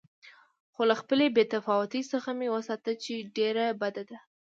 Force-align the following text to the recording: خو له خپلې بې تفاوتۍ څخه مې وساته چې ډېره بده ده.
خو 0.73 0.81
له 0.89 0.95
خپلې 1.01 1.25
بې 1.35 1.43
تفاوتۍ 1.53 2.01
څخه 2.11 2.29
مې 2.39 2.47
وساته 2.55 2.91
چې 3.03 3.13
ډېره 3.35 3.65
بده 3.81 4.03
ده. 4.09 4.17